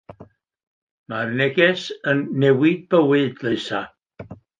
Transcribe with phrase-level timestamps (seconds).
[1.11, 3.83] Mae'r neges yn newid bywyd Leusa.